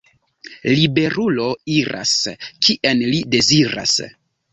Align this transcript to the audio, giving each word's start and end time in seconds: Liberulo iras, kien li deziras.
Liberulo 0.77 1.49
iras, 1.73 2.13
kien 2.69 3.05
li 3.11 3.21
deziras. 3.37 3.95